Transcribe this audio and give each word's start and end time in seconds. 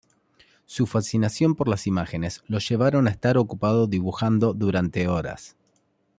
Su 0.65 0.87
fascinación 0.87 1.53
por 1.53 1.67
las 1.67 1.85
imágenes 1.85 2.41
lo 2.47 2.57
llevaron 2.57 3.07
a 3.07 3.11
estar 3.11 3.37
ocupado 3.37 3.85
dibujando 3.85 4.55
durante 4.55 5.07
horas. 5.07 5.55